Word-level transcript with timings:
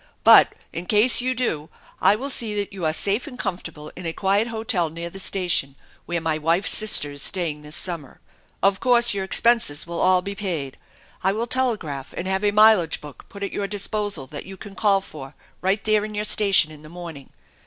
But 0.23 0.53
in 0.73 0.87
case 0.87 1.21
you 1.21 1.35
do 1.35 1.69
I 2.01 2.15
will 2.15 2.31
see 2.31 2.55
that 2.55 2.73
you 2.73 2.85
are 2.85 2.91
safe 2.91 3.27
and 3.27 3.37
comfortable 3.37 3.91
in 3.95 4.07
a 4.07 4.13
quiet 4.13 4.47
hotel 4.47 4.89
neai 4.89 5.11
the 5.11 5.19
station 5.19 5.75
where 6.07 6.19
my 6.19 6.39
wife's 6.39 6.71
sister 6.71 7.11
is 7.11 7.21
staying 7.21 7.61
this 7.61 7.75
summer. 7.75 8.19
Of 8.63 8.79
course 8.79 9.13
your 9.13 9.23
expenses 9.23 9.85
will 9.85 10.01
all 10.01 10.23
be 10.23 10.33
paid. 10.33 10.77
I 11.23 11.33
will 11.33 11.45
telegraph 11.45 12.13
and 12.17 12.27
have 12.27 12.43
a 12.43 12.49
mileage 12.49 12.99
book 12.99 13.27
put 13.29 13.43
at 13.43 13.53
your 13.53 13.67
disposal 13.67 14.25
that 14.25 14.47
you 14.47 14.57
can 14.57 14.73
call 14.73 15.01
for 15.01 15.35
right 15.61 15.83
there 15.83 16.03
in 16.03 16.15
your 16.15 16.25
station 16.25 16.71
in 16.71 16.81
the 16.81 16.89
morning. 16.89 17.29